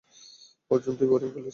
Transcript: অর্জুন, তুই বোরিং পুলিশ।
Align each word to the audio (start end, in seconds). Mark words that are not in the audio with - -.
অর্জুন, 0.71 0.93
তুই 0.95 1.07
বোরিং 1.07 1.29
পুলিশ। 1.33 1.49